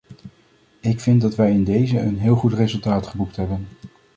[0.79, 3.67] Ik vind dat wij in dezen een heel goed resultaat geboekt hebben.